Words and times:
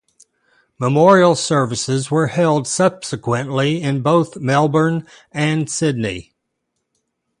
Memorial 0.79 1.35
services 1.35 2.09
were 2.09 2.25
held 2.25 2.67
subsequently 2.67 3.79
in 3.83 4.01
both 4.01 4.35
Melbourne 4.37 5.05
and 5.31 5.69
Sydney. 5.69 6.33